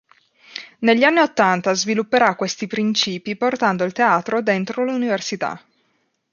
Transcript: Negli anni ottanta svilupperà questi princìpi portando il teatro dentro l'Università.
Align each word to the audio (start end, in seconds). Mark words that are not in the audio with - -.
Negli 0.79 1.03
anni 1.03 1.19
ottanta 1.19 1.73
svilupperà 1.75 2.33
questi 2.33 2.65
princìpi 2.65 3.35
portando 3.35 3.83
il 3.83 3.91
teatro 3.91 4.41
dentro 4.41 4.83
l'Università. 4.83 5.61